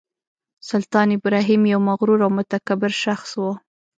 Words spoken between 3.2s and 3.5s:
و.